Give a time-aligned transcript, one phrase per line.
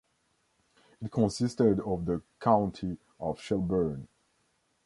[0.99, 4.07] It consisted of the County of Shelburne.